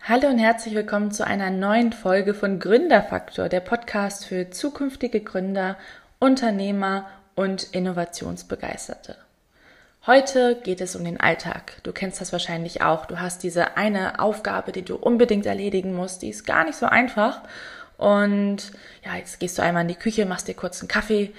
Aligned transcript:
Hallo 0.00 0.28
und 0.28 0.38
herzlich 0.38 0.76
willkommen 0.76 1.10
zu 1.10 1.26
einer 1.26 1.50
neuen 1.50 1.92
Folge 1.92 2.34
von 2.34 2.60
Gründerfaktor, 2.60 3.48
der 3.48 3.58
Podcast 3.58 4.26
für 4.26 4.50
zukünftige 4.50 5.22
Gründer, 5.22 5.76
Unternehmer 6.20 7.08
und 7.34 7.64
Innovationsbegeisterte. 7.74 9.16
Heute 10.06 10.60
geht 10.62 10.80
es 10.80 10.94
um 10.94 11.04
den 11.04 11.18
Alltag. 11.18 11.80
Du 11.82 11.90
kennst 11.90 12.20
das 12.20 12.32
wahrscheinlich 12.32 12.82
auch. 12.82 13.06
Du 13.06 13.18
hast 13.18 13.42
diese 13.42 13.76
eine 13.76 14.20
Aufgabe, 14.20 14.70
die 14.70 14.84
du 14.84 14.94
unbedingt 14.94 15.46
erledigen 15.46 15.94
musst. 15.94 16.22
Die 16.22 16.28
ist 16.28 16.46
gar 16.46 16.64
nicht 16.64 16.76
so 16.76 16.86
einfach. 16.86 17.40
Und 17.96 18.72
ja, 19.04 19.16
jetzt 19.16 19.40
gehst 19.40 19.58
du 19.58 19.62
einmal 19.62 19.82
in 19.82 19.88
die 19.88 19.94
Küche, 19.94 20.26
machst 20.26 20.48
dir 20.48 20.54
kurz 20.54 20.80
einen 20.80 20.88
Kaffee, 20.88 21.32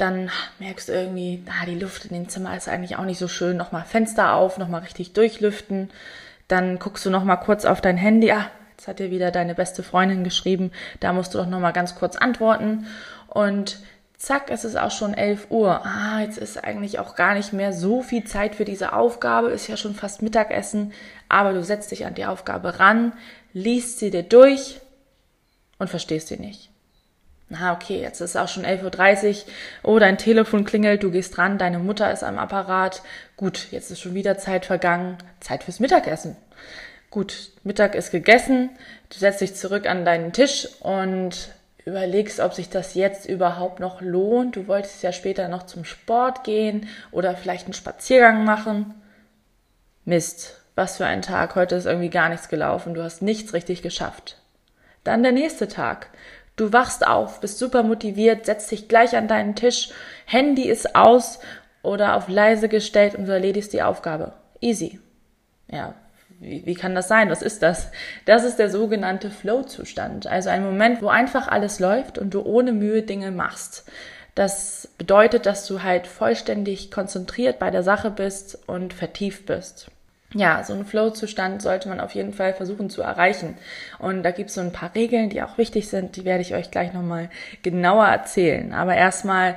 dann 0.00 0.30
merkst 0.58 0.88
du 0.88 0.92
irgendwie, 0.92 1.44
ah, 1.48 1.66
die 1.66 1.78
Luft 1.78 2.06
in 2.06 2.14
dem 2.14 2.28
Zimmer 2.28 2.56
ist 2.56 2.68
eigentlich 2.68 2.96
auch 2.96 3.04
nicht 3.04 3.18
so 3.18 3.28
schön. 3.28 3.56
Nochmal 3.56 3.84
Fenster 3.84 4.34
auf, 4.34 4.58
nochmal 4.58 4.82
richtig 4.82 5.12
durchlüften. 5.12 5.90
Dann 6.48 6.78
guckst 6.78 7.04
du 7.04 7.10
nochmal 7.10 7.40
kurz 7.40 7.64
auf 7.64 7.80
dein 7.80 7.96
Handy. 7.96 8.32
Ah, 8.32 8.50
jetzt 8.72 8.88
hat 8.88 8.98
dir 8.98 9.10
wieder 9.10 9.30
deine 9.30 9.54
beste 9.54 9.82
Freundin 9.82 10.24
geschrieben. 10.24 10.72
Da 11.00 11.12
musst 11.12 11.34
du 11.34 11.38
doch 11.38 11.46
nochmal 11.46 11.72
ganz 11.72 11.94
kurz 11.94 12.16
antworten. 12.16 12.86
Und 13.28 13.78
zack, 14.16 14.50
es 14.50 14.64
ist 14.64 14.76
auch 14.76 14.90
schon 14.90 15.14
11 15.14 15.50
Uhr. 15.50 15.84
Ah, 15.84 16.20
jetzt 16.20 16.38
ist 16.38 16.62
eigentlich 16.62 16.98
auch 16.98 17.14
gar 17.14 17.34
nicht 17.34 17.52
mehr 17.52 17.72
so 17.72 18.02
viel 18.02 18.24
Zeit 18.24 18.54
für 18.54 18.64
diese 18.64 18.92
Aufgabe. 18.92 19.48
Ist 19.48 19.68
ja 19.68 19.76
schon 19.76 19.94
fast 19.94 20.22
Mittagessen. 20.22 20.92
Aber 21.28 21.52
du 21.52 21.62
setzt 21.62 21.90
dich 21.90 22.06
an 22.06 22.14
die 22.14 22.26
Aufgabe 22.26 22.78
ran, 22.78 23.12
liest 23.52 23.98
sie 23.98 24.10
dir 24.10 24.22
durch 24.22 24.80
und 25.78 25.90
verstehst 25.90 26.28
sie 26.28 26.38
nicht 26.38 26.69
na 27.50 27.74
okay, 27.74 28.00
jetzt 28.00 28.20
ist 28.20 28.36
auch 28.36 28.48
schon 28.48 28.64
11.30 28.64 29.28
Uhr, 29.28 29.34
oh, 29.82 29.98
dein 29.98 30.18
Telefon 30.18 30.64
klingelt, 30.64 31.02
du 31.02 31.10
gehst 31.10 31.36
ran, 31.36 31.58
deine 31.58 31.80
Mutter 31.80 32.10
ist 32.12 32.22
am 32.22 32.38
Apparat, 32.38 33.02
gut, 33.36 33.66
jetzt 33.72 33.90
ist 33.90 34.00
schon 34.00 34.14
wieder 34.14 34.38
Zeit 34.38 34.64
vergangen, 34.64 35.18
Zeit 35.40 35.64
fürs 35.64 35.80
Mittagessen. 35.80 36.36
Gut, 37.10 37.50
Mittag 37.64 37.96
ist 37.96 38.12
gegessen, 38.12 38.70
du 39.08 39.18
setzt 39.18 39.40
dich 39.40 39.56
zurück 39.56 39.86
an 39.86 40.04
deinen 40.04 40.32
Tisch 40.32 40.68
und 40.78 41.50
überlegst, 41.84 42.38
ob 42.38 42.54
sich 42.54 42.70
das 42.70 42.94
jetzt 42.94 43.28
überhaupt 43.28 43.80
noch 43.80 44.00
lohnt. 44.00 44.54
Du 44.54 44.68
wolltest 44.68 45.02
ja 45.02 45.12
später 45.12 45.48
noch 45.48 45.64
zum 45.64 45.84
Sport 45.84 46.44
gehen 46.44 46.88
oder 47.10 47.34
vielleicht 47.34 47.64
einen 47.64 47.74
Spaziergang 47.74 48.44
machen. 48.44 48.94
Mist, 50.04 50.60
was 50.76 50.98
für 50.98 51.06
ein 51.06 51.22
Tag, 51.22 51.56
heute 51.56 51.74
ist 51.74 51.86
irgendwie 51.86 52.10
gar 52.10 52.28
nichts 52.28 52.48
gelaufen, 52.48 52.94
du 52.94 53.02
hast 53.02 53.22
nichts 53.22 53.54
richtig 53.54 53.82
geschafft. 53.82 54.36
Dann 55.02 55.22
der 55.22 55.32
nächste 55.32 55.66
Tag. 55.66 56.10
Du 56.60 56.74
wachst 56.74 57.06
auf, 57.06 57.40
bist 57.40 57.58
super 57.58 57.82
motiviert, 57.82 58.44
setzt 58.44 58.70
dich 58.70 58.86
gleich 58.86 59.16
an 59.16 59.28
deinen 59.28 59.54
Tisch, 59.54 59.88
Handy 60.26 60.68
ist 60.68 60.94
aus 60.94 61.38
oder 61.80 62.16
auf 62.16 62.28
leise 62.28 62.68
gestellt 62.68 63.14
und 63.14 63.24
du 63.24 63.32
erledigst 63.32 63.72
die 63.72 63.80
Aufgabe. 63.80 64.34
Easy. 64.60 65.00
Ja, 65.70 65.94
wie, 66.38 66.66
wie 66.66 66.74
kann 66.74 66.94
das 66.94 67.08
sein? 67.08 67.30
Was 67.30 67.40
ist 67.40 67.62
das? 67.62 67.90
Das 68.26 68.44
ist 68.44 68.58
der 68.58 68.68
sogenannte 68.68 69.30
Flow-Zustand. 69.30 70.26
Also 70.26 70.50
ein 70.50 70.62
Moment, 70.62 71.00
wo 71.00 71.08
einfach 71.08 71.48
alles 71.48 71.80
läuft 71.80 72.18
und 72.18 72.34
du 72.34 72.42
ohne 72.42 72.72
Mühe 72.72 73.00
Dinge 73.00 73.30
machst. 73.30 73.86
Das 74.34 74.86
bedeutet, 74.98 75.46
dass 75.46 75.66
du 75.66 75.82
halt 75.82 76.06
vollständig 76.06 76.90
konzentriert 76.90 77.58
bei 77.58 77.70
der 77.70 77.82
Sache 77.82 78.10
bist 78.10 78.68
und 78.68 78.92
vertieft 78.92 79.46
bist 79.46 79.90
ja, 80.34 80.62
so 80.62 80.72
einen 80.72 80.84
Flow-Zustand 80.84 81.60
sollte 81.60 81.88
man 81.88 82.00
auf 82.00 82.14
jeden 82.14 82.32
Fall 82.32 82.54
versuchen 82.54 82.88
zu 82.88 83.02
erreichen. 83.02 83.56
Und 83.98 84.22
da 84.22 84.30
gibt 84.30 84.50
es 84.50 84.54
so 84.54 84.60
ein 84.60 84.72
paar 84.72 84.94
Regeln, 84.94 85.28
die 85.28 85.42
auch 85.42 85.58
wichtig 85.58 85.88
sind, 85.88 86.16
die 86.16 86.24
werde 86.24 86.42
ich 86.42 86.54
euch 86.54 86.70
gleich 86.70 86.92
nochmal 86.92 87.30
genauer 87.62 88.06
erzählen. 88.06 88.72
Aber 88.72 88.94
erstmal 88.94 89.56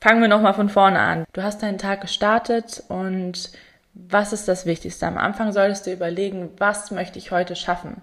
fangen 0.00 0.22
wir 0.22 0.28
nochmal 0.28 0.54
von 0.54 0.70
vorne 0.70 0.98
an. 0.98 1.24
Du 1.32 1.42
hast 1.42 1.62
deinen 1.62 1.78
Tag 1.78 2.00
gestartet 2.00 2.82
und 2.88 3.50
was 3.92 4.32
ist 4.32 4.48
das 4.48 4.64
Wichtigste? 4.64 5.06
Am 5.06 5.18
Anfang 5.18 5.52
solltest 5.52 5.86
du 5.86 5.92
überlegen, 5.92 6.50
was 6.56 6.90
möchte 6.90 7.18
ich 7.18 7.30
heute 7.30 7.56
schaffen? 7.56 8.00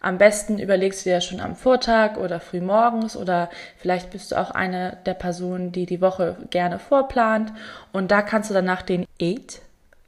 Am 0.00 0.18
besten 0.18 0.58
überlegst 0.58 1.06
du 1.06 1.10
ja 1.10 1.20
schon 1.20 1.40
am 1.40 1.56
Vortag 1.56 2.16
oder 2.18 2.38
früh 2.38 2.60
morgens 2.60 3.16
oder 3.16 3.48
vielleicht 3.78 4.10
bist 4.10 4.30
du 4.30 4.36
auch 4.36 4.50
eine 4.50 4.98
der 5.06 5.14
Personen, 5.14 5.72
die 5.72 5.86
die 5.86 6.02
Woche 6.02 6.36
gerne 6.50 6.78
vorplant 6.78 7.52
und 7.92 8.10
da 8.10 8.22
kannst 8.22 8.50
du 8.50 8.54
danach 8.54 8.82
den 8.82 9.06
Eat, 9.18 9.62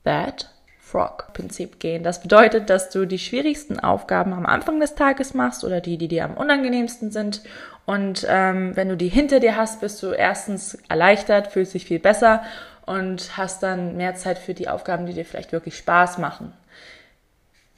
That 0.04 0.50
Frog-Prinzip 0.90 1.80
gehen. 1.80 2.02
Das 2.02 2.22
bedeutet, 2.22 2.70
dass 2.70 2.88
du 2.88 3.06
die 3.06 3.18
schwierigsten 3.18 3.78
Aufgaben 3.78 4.32
am 4.32 4.46
Anfang 4.46 4.80
des 4.80 4.94
Tages 4.94 5.34
machst 5.34 5.64
oder 5.64 5.80
die, 5.80 5.98
die 5.98 6.08
dir 6.08 6.24
am 6.24 6.36
unangenehmsten 6.36 7.10
sind. 7.10 7.42
Und 7.84 8.26
ähm, 8.28 8.74
wenn 8.74 8.88
du 8.88 8.96
die 8.96 9.08
hinter 9.08 9.40
dir 9.40 9.56
hast, 9.56 9.80
bist 9.80 10.02
du 10.02 10.12
erstens 10.12 10.78
erleichtert, 10.88 11.48
fühlst 11.48 11.74
dich 11.74 11.84
viel 11.84 11.98
besser 11.98 12.42
und 12.86 13.36
hast 13.36 13.62
dann 13.62 13.96
mehr 13.96 14.14
Zeit 14.14 14.38
für 14.38 14.54
die 14.54 14.68
Aufgaben, 14.68 15.04
die 15.04 15.12
dir 15.12 15.26
vielleicht 15.26 15.52
wirklich 15.52 15.76
Spaß 15.76 16.18
machen. 16.18 16.52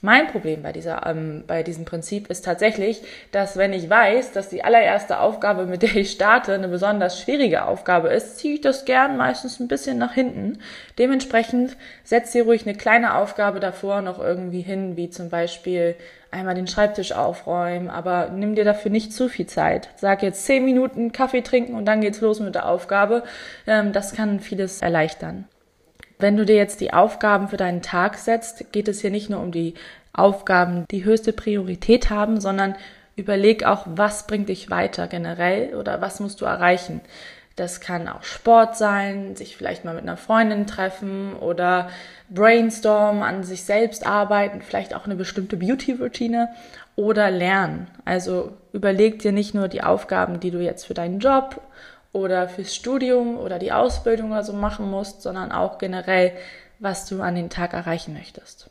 Mein 0.02 0.28
Problem 0.28 0.62
bei, 0.62 0.72
dieser, 0.72 1.06
ähm, 1.06 1.44
bei 1.46 1.62
diesem 1.62 1.84
Prinzip 1.84 2.30
ist 2.30 2.42
tatsächlich, 2.42 3.02
dass 3.32 3.58
wenn 3.58 3.74
ich 3.74 3.90
weiß, 3.90 4.32
dass 4.32 4.48
die 4.48 4.64
allererste 4.64 5.20
Aufgabe, 5.20 5.66
mit 5.66 5.82
der 5.82 5.94
ich 5.94 6.12
starte, 6.12 6.54
eine 6.54 6.68
besonders 6.68 7.20
schwierige 7.20 7.66
Aufgabe 7.66 8.08
ist, 8.08 8.38
ziehe 8.38 8.54
ich 8.54 8.60
das 8.62 8.86
gern 8.86 9.18
meistens 9.18 9.60
ein 9.60 9.68
bisschen 9.68 9.98
nach 9.98 10.14
hinten. 10.14 10.58
Dementsprechend 10.98 11.76
setz 12.02 12.32
dir 12.32 12.44
ruhig 12.44 12.66
eine 12.66 12.76
kleine 12.76 13.14
Aufgabe 13.16 13.60
davor 13.60 14.00
noch 14.00 14.18
irgendwie 14.18 14.62
hin, 14.62 14.96
wie 14.96 15.10
zum 15.10 15.28
Beispiel 15.28 15.96
einmal 16.30 16.54
den 16.54 16.66
Schreibtisch 16.66 17.12
aufräumen, 17.12 17.90
aber 17.90 18.30
nimm 18.34 18.54
dir 18.54 18.64
dafür 18.64 18.90
nicht 18.90 19.12
zu 19.12 19.28
viel 19.28 19.46
Zeit. 19.46 19.90
Sag 19.96 20.22
jetzt 20.22 20.46
zehn 20.46 20.64
Minuten 20.64 21.12
Kaffee 21.12 21.42
trinken 21.42 21.74
und 21.74 21.84
dann 21.84 22.00
geht's 22.00 22.22
los 22.22 22.40
mit 22.40 22.54
der 22.54 22.66
Aufgabe. 22.66 23.22
Ähm, 23.66 23.92
das 23.92 24.14
kann 24.14 24.40
vieles 24.40 24.80
erleichtern. 24.80 25.44
Wenn 26.20 26.36
du 26.36 26.44
dir 26.44 26.56
jetzt 26.56 26.80
die 26.80 26.92
Aufgaben 26.92 27.48
für 27.48 27.56
deinen 27.56 27.82
Tag 27.82 28.16
setzt, 28.16 28.72
geht 28.72 28.88
es 28.88 29.00
hier 29.00 29.10
nicht 29.10 29.30
nur 29.30 29.40
um 29.40 29.52
die 29.52 29.74
Aufgaben, 30.12 30.84
die 30.90 31.04
höchste 31.04 31.32
Priorität 31.32 32.10
haben, 32.10 32.40
sondern 32.40 32.74
überleg 33.16 33.64
auch, 33.64 33.86
was 33.86 34.26
bringt 34.26 34.48
dich 34.48 34.70
weiter 34.70 35.06
generell 35.06 35.74
oder 35.74 36.00
was 36.00 36.20
musst 36.20 36.40
du 36.40 36.44
erreichen. 36.44 37.00
Das 37.56 37.80
kann 37.80 38.08
auch 38.08 38.22
Sport 38.22 38.76
sein, 38.76 39.36
sich 39.36 39.56
vielleicht 39.56 39.84
mal 39.84 39.94
mit 39.94 40.04
einer 40.04 40.16
Freundin 40.16 40.66
treffen 40.66 41.34
oder 41.34 41.90
brainstormen, 42.30 43.22
an 43.22 43.44
sich 43.44 43.64
selbst 43.64 44.06
arbeiten, 44.06 44.62
vielleicht 44.62 44.94
auch 44.94 45.04
eine 45.04 45.16
bestimmte 45.16 45.56
Beauty-Routine 45.56 46.48
oder 46.96 47.30
lernen. 47.30 47.88
Also 48.04 48.52
überleg 48.72 49.18
dir 49.18 49.32
nicht 49.32 49.54
nur 49.54 49.68
die 49.68 49.82
Aufgaben, 49.82 50.40
die 50.40 50.50
du 50.50 50.60
jetzt 50.60 50.86
für 50.86 50.94
deinen 50.94 51.18
Job 51.18 51.60
oder 52.12 52.48
fürs 52.48 52.74
Studium 52.74 53.38
oder 53.38 53.58
die 53.58 53.72
Ausbildung 53.72 54.32
oder 54.32 54.42
so 54.42 54.52
machen 54.52 54.90
musst, 54.90 55.22
sondern 55.22 55.52
auch 55.52 55.78
generell, 55.78 56.32
was 56.78 57.06
du 57.06 57.22
an 57.22 57.34
den 57.34 57.50
Tag 57.50 57.72
erreichen 57.72 58.14
möchtest. 58.14 58.70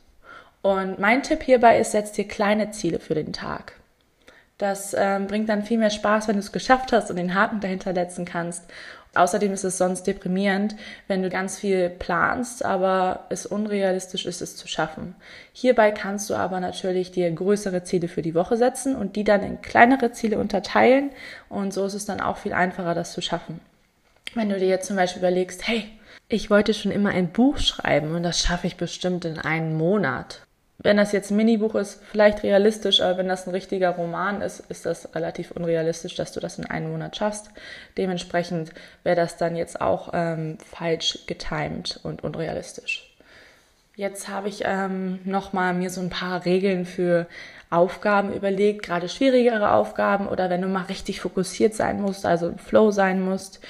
Und 0.62 0.98
mein 0.98 1.22
Tipp 1.22 1.42
hierbei 1.42 1.78
ist, 1.78 1.92
setz 1.92 2.12
dir 2.12 2.28
kleine 2.28 2.70
Ziele 2.70 2.98
für 3.00 3.14
den 3.14 3.32
Tag. 3.32 3.74
Das 4.58 4.94
ähm, 4.96 5.26
bringt 5.26 5.48
dann 5.48 5.64
viel 5.64 5.78
mehr 5.78 5.88
Spaß, 5.88 6.28
wenn 6.28 6.34
du 6.34 6.40
es 6.40 6.52
geschafft 6.52 6.92
hast 6.92 7.08
und 7.08 7.16
den 7.16 7.34
Haken 7.34 7.60
dahinter 7.60 7.94
setzen 7.94 8.26
kannst. 8.26 8.64
Außerdem 9.14 9.52
ist 9.52 9.64
es 9.64 9.76
sonst 9.76 10.04
deprimierend, 10.06 10.76
wenn 11.08 11.22
du 11.22 11.30
ganz 11.30 11.58
viel 11.58 11.90
planst, 11.90 12.64
aber 12.64 13.26
es 13.28 13.44
unrealistisch 13.44 14.24
ist, 14.24 14.40
es 14.40 14.56
zu 14.56 14.68
schaffen. 14.68 15.16
Hierbei 15.52 15.90
kannst 15.90 16.30
du 16.30 16.34
aber 16.34 16.60
natürlich 16.60 17.10
dir 17.10 17.28
größere 17.30 17.82
Ziele 17.82 18.06
für 18.06 18.22
die 18.22 18.36
Woche 18.36 18.56
setzen 18.56 18.94
und 18.94 19.16
die 19.16 19.24
dann 19.24 19.42
in 19.42 19.62
kleinere 19.62 20.12
Ziele 20.12 20.38
unterteilen 20.38 21.10
und 21.48 21.74
so 21.74 21.84
ist 21.86 21.94
es 21.94 22.06
dann 22.06 22.20
auch 22.20 22.36
viel 22.36 22.52
einfacher, 22.52 22.94
das 22.94 23.12
zu 23.12 23.20
schaffen. 23.20 23.60
Wenn 24.34 24.48
du 24.48 24.58
dir 24.58 24.68
jetzt 24.68 24.86
zum 24.86 24.94
Beispiel 24.94 25.20
überlegst, 25.20 25.66
hey, 25.66 25.90
ich 26.28 26.48
wollte 26.48 26.72
schon 26.72 26.92
immer 26.92 27.10
ein 27.10 27.32
Buch 27.32 27.58
schreiben 27.58 28.14
und 28.14 28.22
das 28.22 28.38
schaffe 28.38 28.68
ich 28.68 28.76
bestimmt 28.76 29.24
in 29.24 29.38
einem 29.38 29.76
Monat 29.76 30.42
wenn 30.82 30.96
das 30.96 31.12
jetzt 31.12 31.30
ein 31.30 31.36
Minibuch 31.36 31.74
ist, 31.74 32.00
vielleicht 32.10 32.42
realistisch, 32.42 33.00
aber 33.00 33.18
wenn 33.18 33.28
das 33.28 33.46
ein 33.46 33.50
richtiger 33.50 33.90
Roman 33.90 34.40
ist, 34.40 34.60
ist 34.68 34.86
das 34.86 35.14
relativ 35.14 35.50
unrealistisch, 35.50 36.14
dass 36.14 36.32
du 36.32 36.40
das 36.40 36.58
in 36.58 36.64
einem 36.66 36.90
Monat 36.90 37.16
schaffst. 37.16 37.50
Dementsprechend 37.98 38.72
wäre 39.04 39.16
das 39.16 39.36
dann 39.36 39.56
jetzt 39.56 39.80
auch 39.80 40.10
ähm, 40.14 40.56
falsch 40.58 41.26
getimed 41.26 42.00
und 42.02 42.24
unrealistisch. 42.24 43.14
Jetzt 43.94 44.28
habe 44.28 44.48
ich 44.48 44.62
ähm, 44.64 45.18
nochmal 45.24 45.74
mir 45.74 45.90
so 45.90 46.00
ein 46.00 46.08
paar 46.08 46.46
Regeln 46.46 46.86
für 46.86 47.26
Aufgaben 47.68 48.32
überlegt, 48.32 48.82
gerade 48.82 49.10
schwierigere 49.10 49.72
Aufgaben 49.72 50.26
oder 50.26 50.48
wenn 50.48 50.62
du 50.62 50.68
mal 50.68 50.84
richtig 50.84 51.20
fokussiert 51.20 51.74
sein 51.74 52.00
musst, 52.00 52.24
also 52.24 52.48
im 52.48 52.58
Flow 52.58 52.90
sein 52.90 53.20
musst. 53.20 53.60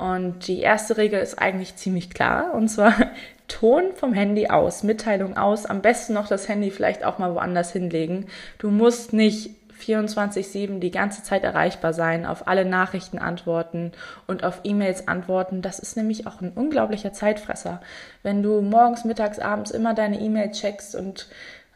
Und 0.00 0.48
die 0.48 0.60
erste 0.60 0.96
Regel 0.96 1.20
ist 1.20 1.38
eigentlich 1.38 1.76
ziemlich 1.76 2.08
klar, 2.08 2.54
und 2.54 2.68
zwar 2.68 2.94
Ton 3.48 3.82
vom 3.96 4.14
Handy 4.14 4.46
aus, 4.46 4.82
Mitteilung 4.82 5.36
aus, 5.36 5.66
am 5.66 5.82
besten 5.82 6.14
noch 6.14 6.26
das 6.26 6.48
Handy 6.48 6.70
vielleicht 6.70 7.04
auch 7.04 7.18
mal 7.18 7.34
woanders 7.34 7.72
hinlegen. 7.72 8.26
Du 8.56 8.70
musst 8.70 9.12
nicht 9.12 9.50
24-7 9.78 10.78
die 10.78 10.90
ganze 10.90 11.22
Zeit 11.22 11.44
erreichbar 11.44 11.92
sein, 11.92 12.24
auf 12.24 12.48
alle 12.48 12.64
Nachrichten 12.64 13.18
antworten 13.18 13.92
und 14.26 14.42
auf 14.42 14.60
E-Mails 14.64 15.06
antworten. 15.06 15.60
Das 15.60 15.78
ist 15.78 15.98
nämlich 15.98 16.26
auch 16.26 16.40
ein 16.40 16.52
unglaublicher 16.52 17.12
Zeitfresser. 17.12 17.82
Wenn 18.22 18.42
du 18.42 18.62
morgens, 18.62 19.04
mittags, 19.04 19.38
abends 19.38 19.70
immer 19.70 19.92
deine 19.92 20.18
E-Mail 20.18 20.52
checkst 20.52 20.94
und 20.94 21.28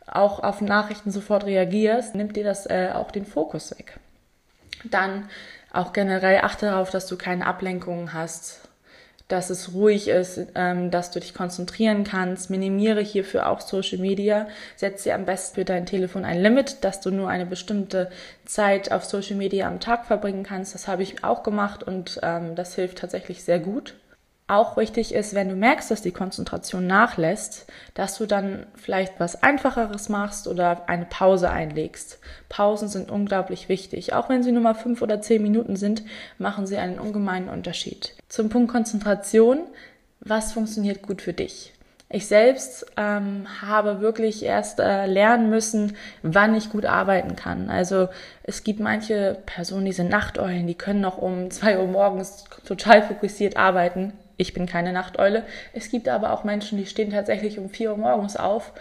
auch 0.06 0.42
auf 0.42 0.62
Nachrichten 0.62 1.10
sofort 1.10 1.44
reagierst, 1.44 2.14
nimmt 2.14 2.36
dir 2.36 2.44
das 2.44 2.64
äh, 2.64 2.90
auch 2.94 3.10
den 3.10 3.26
Fokus 3.26 3.78
weg. 3.78 3.98
Dann 4.84 5.28
auch 5.74 5.92
generell 5.92 6.40
achte 6.42 6.66
darauf, 6.66 6.90
dass 6.90 7.06
du 7.06 7.16
keine 7.16 7.46
Ablenkungen 7.46 8.12
hast 8.12 8.64
dass 9.28 9.48
es 9.48 9.72
ruhig 9.72 10.08
ist, 10.08 10.38
ähm, 10.54 10.90
dass 10.90 11.10
du 11.10 11.18
dich 11.18 11.34
konzentrieren 11.34 12.04
kannst. 12.04 12.50
Minimiere 12.50 13.00
hierfür 13.00 13.48
auch 13.48 13.60
Social 13.60 13.98
Media. 13.98 14.46
Setz 14.76 15.04
dir 15.04 15.14
am 15.14 15.24
besten 15.24 15.54
für 15.54 15.64
dein 15.64 15.86
Telefon 15.86 16.24
ein 16.24 16.42
Limit, 16.42 16.84
dass 16.84 17.00
du 17.00 17.10
nur 17.10 17.28
eine 17.28 17.46
bestimmte 17.46 18.10
Zeit 18.44 18.92
auf 18.92 19.04
Social 19.04 19.36
Media 19.36 19.66
am 19.66 19.80
Tag 19.80 20.04
verbringen 20.04 20.42
kannst. 20.42 20.74
Das 20.74 20.88
habe 20.88 21.02
ich 21.02 21.24
auch 21.24 21.42
gemacht 21.42 21.82
und 21.82 22.20
ähm, 22.22 22.54
das 22.54 22.74
hilft 22.74 22.98
tatsächlich 22.98 23.42
sehr 23.42 23.58
gut 23.58 23.94
auch 24.46 24.76
wichtig 24.76 25.14
ist, 25.14 25.34
wenn 25.34 25.48
du 25.48 25.56
merkst, 25.56 25.90
dass 25.90 26.02
die 26.02 26.12
Konzentration 26.12 26.86
nachlässt, 26.86 27.66
dass 27.94 28.18
du 28.18 28.26
dann 28.26 28.66
vielleicht 28.74 29.18
was 29.18 29.42
Einfacheres 29.42 30.10
machst 30.10 30.46
oder 30.48 30.86
eine 30.86 31.06
Pause 31.06 31.48
einlegst. 31.48 32.18
Pausen 32.50 32.88
sind 32.88 33.10
unglaublich 33.10 33.70
wichtig. 33.70 34.12
Auch 34.12 34.28
wenn 34.28 34.42
sie 34.42 34.52
nur 34.52 34.62
mal 34.62 34.74
fünf 34.74 35.00
oder 35.00 35.22
zehn 35.22 35.42
Minuten 35.42 35.76
sind, 35.76 36.02
machen 36.36 36.66
sie 36.66 36.76
einen 36.76 36.98
ungemeinen 36.98 37.48
Unterschied. 37.48 38.14
Zum 38.28 38.50
Punkt 38.50 38.70
Konzentration. 38.70 39.60
Was 40.20 40.52
funktioniert 40.52 41.02
gut 41.02 41.22
für 41.22 41.32
dich? 41.32 41.72
Ich 42.10 42.26
selbst 42.26 42.86
ähm, 42.96 43.46
habe 43.62 44.00
wirklich 44.00 44.42
erst 44.42 44.78
äh, 44.78 45.06
lernen 45.06 45.50
müssen, 45.50 45.96
wann 46.22 46.54
ich 46.54 46.70
gut 46.70 46.84
arbeiten 46.84 47.34
kann. 47.34 47.70
Also 47.70 48.08
es 48.42 48.62
gibt 48.62 48.78
manche 48.78 49.38
Personen, 49.46 49.86
die 49.86 49.92
sind 49.92 50.10
Nachteulen, 50.10 50.66
die 50.66 50.76
können 50.76 51.00
noch 51.00 51.18
um 51.18 51.50
zwei 51.50 51.78
Uhr 51.78 51.86
morgens 51.86 52.44
total 52.66 53.02
fokussiert 53.02 53.56
arbeiten 53.56 54.12
ich 54.36 54.52
bin 54.52 54.66
keine 54.66 54.92
Nachteule. 54.92 55.44
Es 55.72 55.90
gibt 55.90 56.08
aber 56.08 56.32
auch 56.32 56.44
Menschen, 56.44 56.78
die 56.78 56.86
stehen 56.86 57.10
tatsächlich 57.10 57.58
um 57.58 57.70
vier 57.70 57.92
Uhr 57.92 57.98
morgens 57.98 58.36
auf 58.36 58.72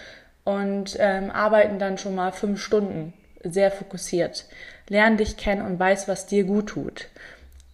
und 0.43 0.97
ähm, 0.99 1.31
arbeiten 1.31 1.79
dann 1.79 1.97
schon 1.97 2.15
mal 2.15 2.31
fünf 2.31 2.61
Stunden 2.61 3.13
sehr 3.43 3.71
fokussiert. 3.71 4.45
Lern 4.89 5.17
dich 5.17 5.37
kennen 5.37 5.65
und 5.65 5.79
weiß, 5.79 6.07
was 6.07 6.25
dir 6.25 6.43
gut 6.43 6.67
tut. 6.67 7.07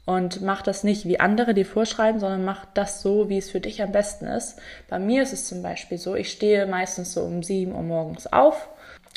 Und 0.05 0.41
mach 0.41 0.63
das 0.63 0.83
nicht 0.83 1.05
wie 1.05 1.19
andere 1.19 1.53
dir 1.53 1.67
vorschreiben, 1.67 2.19
sondern 2.19 2.43
mach 2.43 2.65
das 2.73 3.01
so, 3.01 3.29
wie 3.29 3.37
es 3.37 3.51
für 3.51 3.59
dich 3.59 3.83
am 3.83 3.91
besten 3.91 4.25
ist. 4.25 4.59
Bei 4.89 4.97
mir 4.97 5.21
ist 5.21 5.33
es 5.33 5.47
zum 5.47 5.61
Beispiel 5.61 5.99
so, 5.99 6.15
ich 6.15 6.31
stehe 6.31 6.65
meistens 6.65 7.13
so 7.13 7.21
um 7.21 7.43
sieben 7.43 7.75
Uhr 7.75 7.83
morgens 7.83 8.25
auf, 8.25 8.69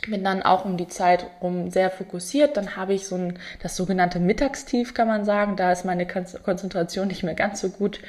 bin 0.06 0.24
dann 0.24 0.42
auch 0.42 0.64
um 0.64 0.76
die 0.76 0.88
Zeit 0.88 1.26
um 1.40 1.70
sehr 1.70 1.90
fokussiert. 1.90 2.56
Dann 2.56 2.76
habe 2.76 2.92
ich 2.92 3.06
so 3.06 3.16
ein, 3.16 3.38
das 3.62 3.76
sogenannte 3.76 4.20
Mittagstief, 4.20 4.94
kann 4.94 5.08
man 5.08 5.24
sagen. 5.24 5.56
Da 5.56 5.72
ist 5.72 5.84
meine 5.84 6.06
Konzentration 6.06 7.08
nicht 7.08 7.22
mehr 7.22 7.34
ganz 7.34 7.60
so 7.60 7.70
gut. 7.70 8.00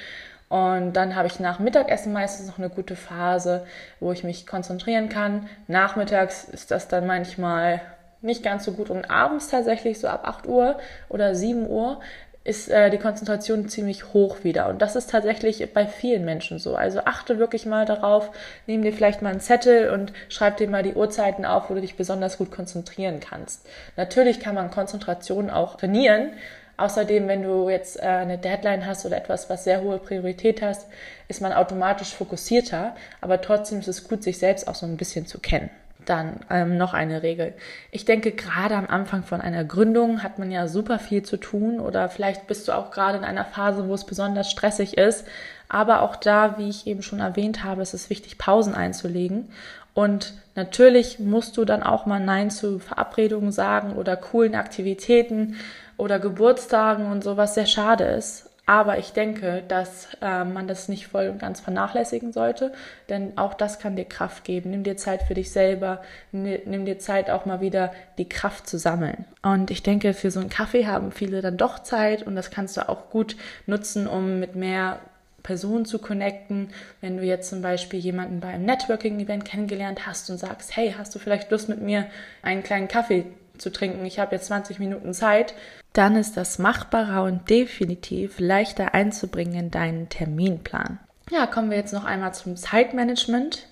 Und 0.53 0.93
dann 0.93 1.15
habe 1.15 1.25
ich 1.25 1.39
nach 1.39 1.57
Mittagessen 1.57 2.13
meistens 2.13 2.45
noch 2.45 2.59
eine 2.59 2.69
gute 2.69 2.95
Phase, 2.95 3.65
wo 3.99 4.11
ich 4.11 4.23
mich 4.23 4.45
konzentrieren 4.45 5.09
kann. 5.09 5.49
Nachmittags 5.67 6.43
ist 6.43 6.69
das 6.69 6.87
dann 6.87 7.07
manchmal 7.07 7.81
nicht 8.21 8.43
ganz 8.43 8.63
so 8.63 8.73
gut 8.73 8.91
und 8.91 9.09
abends 9.09 9.47
tatsächlich 9.47 9.99
so 9.99 10.07
ab 10.07 10.27
8 10.27 10.45
Uhr 10.45 10.77
oder 11.09 11.33
7 11.33 11.67
Uhr 11.67 12.01
ist 12.43 12.69
äh, 12.69 12.91
die 12.91 12.99
Konzentration 12.99 13.67
ziemlich 13.67 14.13
hoch 14.13 14.43
wieder. 14.43 14.69
Und 14.69 14.83
das 14.83 14.95
ist 14.95 15.09
tatsächlich 15.09 15.73
bei 15.73 15.87
vielen 15.87 16.23
Menschen 16.23 16.59
so. 16.59 16.75
Also 16.75 16.99
achte 16.99 17.39
wirklich 17.39 17.65
mal 17.65 17.85
darauf, 17.85 18.29
nimm 18.67 18.83
dir 18.83 18.93
vielleicht 18.93 19.23
mal 19.23 19.31
einen 19.31 19.39
Zettel 19.39 19.89
und 19.89 20.13
schreib 20.29 20.57
dir 20.57 20.69
mal 20.69 20.83
die 20.83 20.93
Uhrzeiten 20.93 21.45
auf, 21.45 21.71
wo 21.71 21.73
du 21.73 21.81
dich 21.81 21.95
besonders 21.95 22.37
gut 22.37 22.51
konzentrieren 22.51 23.19
kannst. 23.19 23.65
Natürlich 23.97 24.39
kann 24.39 24.53
man 24.53 24.69
Konzentration 24.69 25.49
auch 25.49 25.77
trainieren, 25.77 26.29
Außerdem, 26.75 27.27
wenn 27.27 27.43
du 27.43 27.69
jetzt 27.69 27.99
äh, 27.99 28.05
eine 28.05 28.37
Deadline 28.37 28.85
hast 28.85 29.05
oder 29.05 29.17
etwas, 29.17 29.49
was 29.49 29.63
sehr 29.63 29.81
hohe 29.81 29.99
Priorität 29.99 30.61
hast, 30.61 30.87
ist 31.27 31.41
man 31.41 31.53
automatisch 31.53 32.13
fokussierter. 32.15 32.95
Aber 33.21 33.41
trotzdem 33.41 33.79
ist 33.79 33.87
es 33.87 34.07
gut, 34.07 34.23
sich 34.23 34.39
selbst 34.39 34.67
auch 34.67 34.75
so 34.75 34.85
ein 34.85 34.97
bisschen 34.97 35.27
zu 35.27 35.39
kennen. 35.39 35.69
Dann 36.05 36.39
ähm, 36.49 36.77
noch 36.77 36.93
eine 36.93 37.23
Regel. 37.23 37.53
Ich 37.91 38.05
denke, 38.05 38.31
gerade 38.31 38.75
am 38.75 38.87
Anfang 38.87 39.23
von 39.23 39.39
einer 39.39 39.63
Gründung 39.63 40.23
hat 40.23 40.39
man 40.39 40.51
ja 40.51 40.67
super 40.67 40.99
viel 40.99 41.23
zu 41.23 41.37
tun 41.37 41.79
oder 41.79 42.09
vielleicht 42.09 42.47
bist 42.47 42.67
du 42.67 42.73
auch 42.73 42.91
gerade 42.91 43.19
in 43.19 43.23
einer 43.23 43.45
Phase, 43.45 43.87
wo 43.87 43.93
es 43.93 44.03
besonders 44.03 44.51
stressig 44.51 44.97
ist. 44.97 45.25
Aber 45.69 46.01
auch 46.01 46.15
da, 46.15 46.57
wie 46.57 46.69
ich 46.69 46.87
eben 46.87 47.03
schon 47.03 47.19
erwähnt 47.19 47.63
habe, 47.63 47.81
ist 47.81 47.93
es 47.93 48.09
wichtig, 48.09 48.37
Pausen 48.37 48.75
einzulegen. 48.75 49.49
Und 49.93 50.33
natürlich 50.55 51.19
musst 51.19 51.55
du 51.55 51.65
dann 51.65 51.83
auch 51.83 52.05
mal 52.05 52.19
Nein 52.19 52.49
zu 52.49 52.79
Verabredungen 52.79 53.51
sagen 53.51 53.93
oder 53.93 54.17
coolen 54.17 54.55
Aktivitäten 54.55 55.55
oder 55.97 56.19
Geburtstagen 56.19 57.11
und 57.11 57.23
sowas 57.23 57.55
sehr 57.55 57.65
schade 57.65 58.03
ist. 58.03 58.49
Aber 58.65 58.97
ich 58.97 59.11
denke, 59.11 59.61
dass 59.67 60.07
äh, 60.21 60.45
man 60.45 60.69
das 60.69 60.87
nicht 60.87 61.07
voll 61.07 61.27
und 61.27 61.39
ganz 61.39 61.59
vernachlässigen 61.59 62.31
sollte, 62.31 62.71
denn 63.09 63.37
auch 63.37 63.53
das 63.53 63.77
kann 63.77 63.97
dir 63.97 64.05
Kraft 64.05 64.45
geben. 64.45 64.69
Nimm 64.69 64.83
dir 64.83 64.95
Zeit 64.95 65.23
für 65.23 65.33
dich 65.33 65.51
selber, 65.51 66.01
nimm 66.31 66.85
dir 66.85 66.97
Zeit 66.97 67.29
auch 67.29 67.45
mal 67.45 67.59
wieder 67.59 67.91
die 68.17 68.29
Kraft 68.29 68.67
zu 68.67 68.77
sammeln. 68.77 69.25
Und 69.41 69.69
ich 69.69 69.83
denke, 69.83 70.13
für 70.13 70.31
so 70.31 70.39
einen 70.39 70.49
Kaffee 70.49 70.87
haben 70.87 71.11
viele 71.11 71.41
dann 71.41 71.57
doch 71.57 71.79
Zeit 71.79 72.23
und 72.23 72.37
das 72.37 72.51
kannst 72.51 72.77
du 72.77 72.87
auch 72.87 73.09
gut 73.09 73.35
nutzen, 73.65 74.07
um 74.07 74.39
mit 74.39 74.55
mehr 74.55 74.99
Personen 75.43 75.83
zu 75.83 75.99
connecten. 75.99 76.69
Wenn 77.01 77.17
du 77.17 77.23
jetzt 77.23 77.49
zum 77.49 77.61
Beispiel 77.61 77.99
jemanden 77.99 78.39
bei 78.39 78.47
einem 78.47 78.63
Networking-Event 78.63 79.43
kennengelernt 79.43 80.07
hast 80.07 80.29
und 80.29 80.37
sagst, 80.37 80.77
hey, 80.77 80.95
hast 80.97 81.13
du 81.13 81.19
vielleicht 81.19 81.51
Lust 81.51 81.67
mit 81.67 81.81
mir 81.81 82.05
einen 82.41 82.63
kleinen 82.63 82.87
Kaffee 82.87 83.25
zu 83.63 83.71
trinken? 83.71 84.05
Ich 84.05 84.19
habe 84.19 84.35
jetzt 84.35 84.45
20 84.47 84.77
Minuten 84.77 85.13
Zeit 85.13 85.55
dann 85.93 86.15
ist 86.15 86.37
das 86.37 86.57
machbarer 86.57 87.23
und 87.23 87.49
definitiv 87.49 88.39
leichter 88.39 88.95
einzubringen 88.95 89.53
in 89.53 89.71
deinen 89.71 90.09
Terminplan. 90.09 90.99
Ja, 91.29 91.45
kommen 91.45 91.69
wir 91.69 91.77
jetzt 91.77 91.93
noch 91.93 92.03
einmal 92.03 92.33
zum 92.33 92.57
Zeitmanagement. 92.57 93.67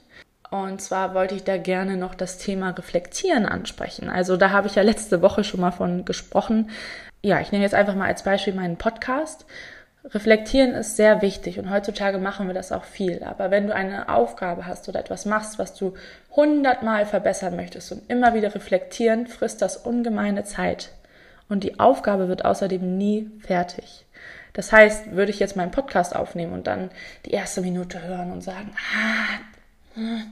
Und 0.52 0.82
zwar 0.82 1.16
wollte 1.16 1.34
ich 1.34 1.44
da 1.44 1.58
gerne 1.58 1.98
noch 1.98 2.14
das 2.14 2.38
Thema 2.38 2.70
Reflektieren 2.70 3.46
ansprechen. 3.46 4.10
Also 4.10 4.38
da 4.38 4.52
habe 4.52 4.68
ich 4.68 4.76
ja 4.76 4.84
letzte 4.84 5.22
Woche 5.22 5.44
schon 5.44 5.62
mal 5.62 5.72
von 5.72 6.06
gesprochen. 6.06 6.70
Ja, 7.24 7.40
ich 7.40 7.52
nehme 7.52 7.64
jetzt 7.64 7.76
einfach 7.76 7.96
mal 7.96 8.08
als 8.08 8.24
Beispiel 8.24 8.54
meinen 8.54 8.78
Podcast. 8.78 9.46
Reflektieren 10.04 10.72
ist 10.72 10.96
sehr 10.96 11.22
wichtig 11.22 11.60
und 11.60 11.70
heutzutage 11.70 12.18
machen 12.18 12.48
wir 12.48 12.56
das 12.56 12.72
auch 12.72 12.84
viel. 12.84 13.24
Aber 13.24 13.52
wenn 13.52 13.68
du 13.68 13.76
eine 13.76 14.10
Aufgabe 14.10 14.66
hast 14.66 14.90
oder 14.90 15.00
etwas 15.00 15.26
machst, 15.26 15.60
was 15.60 15.76
du 15.76 15.94
hundertmal 16.36 17.06
verbessern 17.06 17.56
möchtest 17.56 17.92
und 17.92 18.10
immer 18.10 18.34
wieder 18.34 18.54
reflektieren, 18.56 19.28
frisst 19.28 19.62
das 19.62 19.78
ungemeine 19.78 20.44
Zeit 20.44 20.90
und 21.50 21.64
die 21.64 21.80
Aufgabe 21.80 22.28
wird 22.28 22.46
außerdem 22.46 22.98
nie 22.98 23.30
fertig. 23.42 24.06
Das 24.54 24.72
heißt, 24.72 25.12
würde 25.12 25.32
ich 25.32 25.40
jetzt 25.40 25.56
meinen 25.56 25.72
Podcast 25.72 26.16
aufnehmen 26.16 26.54
und 26.54 26.68
dann 26.68 26.90
die 27.26 27.32
erste 27.32 27.62
Minute 27.62 28.02
hören 28.02 28.32
und 28.32 28.42
sagen, 28.42 28.72
ah, 28.96 29.96
hm, 29.96 30.24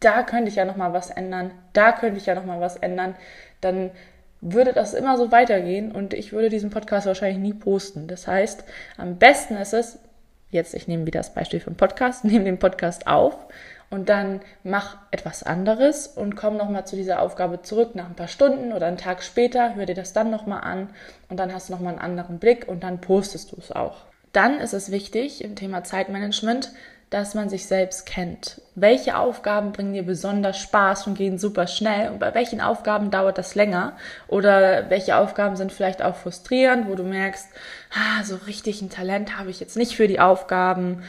da 0.00 0.24
könnte 0.24 0.48
ich 0.48 0.56
ja 0.56 0.64
noch 0.64 0.76
mal 0.76 0.92
was 0.92 1.10
ändern, 1.10 1.52
da 1.72 1.92
könnte 1.92 2.18
ich 2.18 2.26
ja 2.26 2.34
noch 2.34 2.44
mal 2.44 2.60
was 2.60 2.76
ändern, 2.76 3.14
dann 3.60 3.90
würde 4.42 4.72
das 4.72 4.92
immer 4.92 5.16
so 5.16 5.30
weitergehen 5.30 5.92
und 5.92 6.12
ich 6.12 6.32
würde 6.32 6.48
diesen 6.48 6.70
Podcast 6.70 7.06
wahrscheinlich 7.06 7.38
nie 7.38 7.54
posten. 7.54 8.08
Das 8.08 8.26
heißt, 8.26 8.64
am 8.98 9.16
besten 9.16 9.56
ist 9.56 9.72
es, 9.72 10.00
jetzt 10.50 10.74
ich 10.74 10.88
nehme 10.88 11.06
wieder 11.06 11.20
das 11.20 11.32
Beispiel 11.32 11.60
vom 11.60 11.76
Podcast, 11.76 12.24
nehme 12.26 12.44
den 12.44 12.58
Podcast 12.58 13.06
auf 13.06 13.36
und 13.88 14.08
dann 14.08 14.40
mach 14.64 14.96
etwas 15.12 15.44
anderes 15.44 16.08
und 16.08 16.34
komm 16.34 16.56
nochmal 16.56 16.84
zu 16.86 16.96
dieser 16.96 17.22
Aufgabe 17.22 17.62
zurück 17.62 17.94
nach 17.94 18.06
ein 18.06 18.16
paar 18.16 18.26
Stunden 18.26 18.72
oder 18.72 18.88
einen 18.88 18.98
Tag 18.98 19.22
später, 19.22 19.76
hör 19.76 19.86
dir 19.86 19.94
das 19.94 20.12
dann 20.12 20.30
nochmal 20.30 20.62
an 20.62 20.90
und 21.28 21.38
dann 21.38 21.54
hast 21.54 21.68
du 21.68 21.74
nochmal 21.74 21.92
einen 21.92 22.02
anderen 22.02 22.40
Blick 22.40 22.66
und 22.66 22.82
dann 22.82 23.00
postest 23.00 23.52
du 23.52 23.56
es 23.58 23.70
auch. 23.70 24.06
Dann 24.32 24.58
ist 24.58 24.72
es 24.72 24.90
wichtig 24.90 25.44
im 25.44 25.54
Thema 25.54 25.84
Zeitmanagement, 25.84 26.72
dass 27.12 27.34
man 27.34 27.48
sich 27.48 27.66
selbst 27.66 28.06
kennt. 28.06 28.60
Welche 28.74 29.18
Aufgaben 29.18 29.72
bringen 29.72 29.92
dir 29.92 30.02
besonders 30.02 30.58
Spaß 30.58 31.06
und 31.06 31.18
gehen 31.18 31.38
super 31.38 31.66
schnell 31.66 32.10
und 32.10 32.18
bei 32.18 32.34
welchen 32.34 32.60
Aufgaben 32.60 33.10
dauert 33.10 33.36
das 33.36 33.54
länger? 33.54 33.96
Oder 34.28 34.88
welche 34.88 35.16
Aufgaben 35.16 35.56
sind 35.56 35.72
vielleicht 35.72 36.02
auch 36.02 36.16
frustrierend, 36.16 36.88
wo 36.88 36.94
du 36.94 37.02
merkst, 37.02 37.48
ah, 37.92 38.24
so 38.24 38.36
richtig 38.46 38.80
ein 38.80 38.88
Talent 38.88 39.38
habe 39.38 39.50
ich 39.50 39.60
jetzt 39.60 39.76
nicht 39.76 39.94
für 39.94 40.08
die 40.08 40.20
Aufgaben 40.20 41.02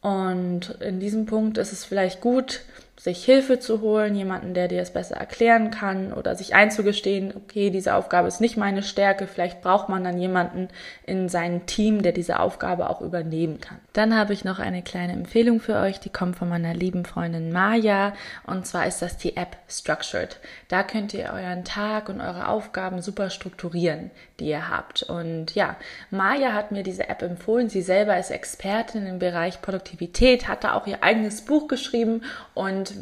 und 0.00 0.76
in 0.80 1.00
diesem 1.00 1.26
Punkt 1.26 1.58
ist 1.58 1.72
es 1.72 1.84
vielleicht 1.84 2.20
gut, 2.20 2.62
sich 2.98 3.24
Hilfe 3.24 3.60
zu 3.60 3.80
holen, 3.80 4.16
jemanden, 4.16 4.54
der 4.54 4.66
dir 4.66 4.82
es 4.82 4.92
besser 4.92 5.16
erklären 5.16 5.70
kann 5.70 6.12
oder 6.12 6.34
sich 6.34 6.54
einzugestehen, 6.54 7.32
okay, 7.34 7.70
diese 7.70 7.94
Aufgabe 7.94 8.26
ist 8.26 8.40
nicht 8.40 8.56
meine 8.56 8.82
Stärke, 8.82 9.28
vielleicht 9.28 9.62
braucht 9.62 9.88
man 9.88 10.02
dann 10.02 10.18
jemanden 10.18 10.68
in 11.06 11.28
seinem 11.28 11.66
Team, 11.66 12.02
der 12.02 12.10
diese 12.10 12.40
Aufgabe 12.40 12.90
auch 12.90 13.00
übernehmen 13.00 13.60
kann. 13.60 13.78
Dann 13.92 14.16
habe 14.16 14.32
ich 14.32 14.44
noch 14.44 14.58
eine 14.58 14.82
kleine 14.82 15.12
Empfehlung 15.12 15.60
für 15.60 15.76
euch, 15.76 16.00
die 16.00 16.10
kommt 16.10 16.36
von 16.36 16.48
meiner 16.48 16.74
lieben 16.74 17.04
Freundin 17.04 17.52
Maya 17.52 18.14
und 18.46 18.66
zwar 18.66 18.86
ist 18.86 19.00
das 19.00 19.16
die 19.16 19.36
App 19.36 19.56
Structured. 19.68 20.38
Da 20.66 20.82
könnt 20.82 21.14
ihr 21.14 21.30
euren 21.32 21.64
Tag 21.64 22.08
und 22.08 22.20
eure 22.20 22.48
Aufgaben 22.48 23.00
super 23.00 23.30
strukturieren, 23.30 24.10
die 24.40 24.48
ihr 24.48 24.68
habt. 24.68 25.04
Und 25.04 25.54
ja, 25.54 25.76
Maya 26.10 26.52
hat 26.52 26.72
mir 26.72 26.82
diese 26.82 27.08
App 27.08 27.22
empfohlen. 27.22 27.68
Sie 27.68 27.82
selber 27.82 28.18
ist 28.18 28.30
Expertin 28.30 29.06
im 29.06 29.20
Bereich 29.20 29.62
Produktivität, 29.62 30.48
hat 30.48 30.64
da 30.64 30.74
auch 30.74 30.86
ihr 30.86 31.04
eigenes 31.04 31.42
Buch 31.42 31.68
geschrieben 31.68 32.22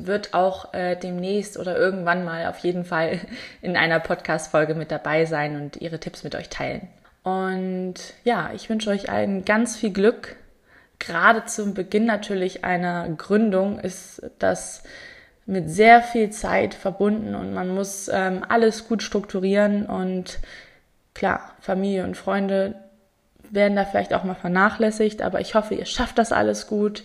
wird 0.06 0.34
auch 0.34 0.74
äh, 0.74 0.96
demnächst 0.96 1.58
oder 1.58 1.76
irgendwann 1.76 2.24
mal 2.24 2.46
auf 2.46 2.58
jeden 2.58 2.84
Fall 2.84 3.20
in 3.62 3.76
einer 3.76 4.00
Podcast-Folge 4.00 4.74
mit 4.74 4.90
dabei 4.90 5.24
sein 5.24 5.56
und 5.56 5.76
ihre 5.76 6.00
Tipps 6.00 6.24
mit 6.24 6.34
euch 6.34 6.48
teilen. 6.48 6.88
Und 7.22 7.94
ja, 8.24 8.50
ich 8.54 8.70
wünsche 8.70 8.90
euch 8.90 9.10
allen 9.10 9.44
ganz 9.44 9.76
viel 9.76 9.92
Glück. 9.92 10.36
Gerade 10.98 11.44
zum 11.44 11.74
Beginn 11.74 12.06
natürlich 12.06 12.64
einer 12.64 13.08
Gründung 13.08 13.78
ist 13.78 14.22
das 14.38 14.82
mit 15.44 15.70
sehr 15.70 16.02
viel 16.02 16.30
Zeit 16.30 16.74
verbunden 16.74 17.34
und 17.34 17.52
man 17.54 17.68
muss 17.68 18.08
ähm, 18.12 18.44
alles 18.48 18.88
gut 18.88 19.02
strukturieren 19.02 19.86
und 19.86 20.40
klar, 21.14 21.52
Familie 21.60 22.04
und 22.04 22.16
Freunde 22.16 22.74
werden 23.50 23.76
da 23.76 23.84
vielleicht 23.84 24.12
auch 24.12 24.24
mal 24.24 24.34
vernachlässigt, 24.34 25.22
aber 25.22 25.40
ich 25.40 25.54
hoffe, 25.54 25.74
ihr 25.74 25.86
schafft 25.86 26.18
das 26.18 26.32
alles 26.32 26.66
gut. 26.66 27.04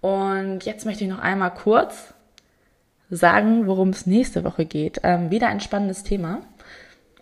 Und 0.00 0.64
jetzt 0.64 0.86
möchte 0.86 1.04
ich 1.04 1.10
noch 1.10 1.18
einmal 1.18 1.52
kurz 1.52 2.14
sagen, 3.10 3.66
worum 3.66 3.90
es 3.90 4.06
nächste 4.06 4.44
Woche 4.44 4.64
geht. 4.64 5.00
Ähm, 5.02 5.30
wieder 5.30 5.48
ein 5.48 5.60
spannendes 5.60 6.04
Thema. 6.04 6.42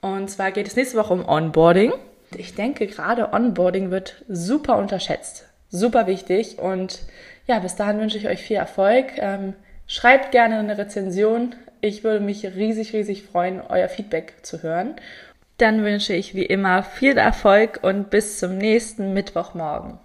Und 0.01 0.31
zwar 0.31 0.53
geht 0.53 0.67
es 0.67 0.77
nächste 0.77 0.99
Woche 0.99 1.15
um 1.15 1.27
Onboarding. 1.27 1.93
Ich 2.37 2.55
denke, 2.55 2.87
gerade 2.87 3.33
Onboarding 3.33 3.91
wird 3.91 4.25
super 4.29 4.77
unterschätzt. 4.77 5.47
Super 5.71 6.07
wichtig. 6.07 6.59
Und 6.59 7.01
ja, 7.47 7.59
bis 7.59 7.77
dahin 7.77 7.99
wünsche 7.99 8.19
ich 8.19 8.29
euch 8.29 8.43
viel 8.43 8.57
Erfolg. 8.57 9.07
Ähm, 9.17 9.55
schreibt 9.87 10.33
gerne 10.33 10.59
eine 10.59 10.79
Rezension. 10.79 11.55
Ich 11.81 12.05
würde 12.05 12.25
mich 12.25 12.45
riesig, 12.45 12.93
riesig 12.93 13.23
freuen, 13.23 13.61
euer 13.67 13.89
Feedback 13.89 14.35
zu 14.43 14.63
hören. 14.63 14.97
Dann 15.57 15.83
wünsche 15.83 16.13
ich 16.13 16.35
wie 16.35 16.45
immer 16.45 16.83
viel 16.83 17.17
Erfolg 17.17 17.81
und 17.83 18.11
bis 18.11 18.39
zum 18.39 18.59
nächsten 18.59 19.13
Mittwochmorgen. 19.13 19.99